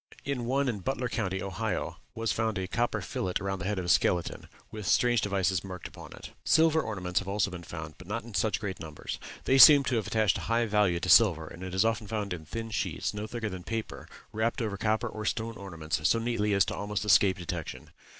[0.25, 3.85] In one in Butler County, Ohio, was found a copper fillet around the head of
[3.85, 6.31] a skeleton, with strange devices marked upon it.
[6.43, 9.19] Silver ornaments have also been found, but not in such great numbers.
[9.43, 12.33] They seem to have attached a high value to silver, and it is often found
[12.33, 16.55] in thin sheets, no thicker than paper, wrapped over copper or stone ornaments so neatly
[16.55, 17.91] as almost to escape detection.